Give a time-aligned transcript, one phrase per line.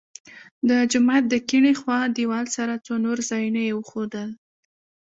[0.69, 4.29] د جومات د کیڼې خوا دیوال سره څو نور ځایونه یې وښودل.